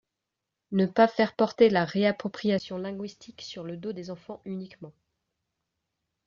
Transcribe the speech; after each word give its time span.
Ne 0.71 0.87
pas 0.87 1.07
faire 1.07 1.35
porter 1.35 1.69
la 1.69 1.85
réappropriation 1.85 2.79
linguistique 2.79 3.43
sur 3.43 3.63
le 3.63 3.77
dos 3.77 3.93
des 3.93 4.09
enfants 4.09 4.41
uniquement. 4.45 4.93